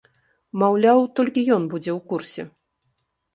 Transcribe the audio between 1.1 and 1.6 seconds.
толькі